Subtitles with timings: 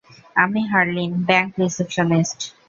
[0.35, 2.39] আমি Harleen, bank receptionist.